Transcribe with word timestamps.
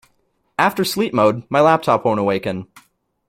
After 0.57 0.83
sleep 0.83 1.13
mode, 1.13 1.43
my 1.51 1.61
laptop 1.61 2.05
won't 2.05 2.19
awaken. 2.19 2.65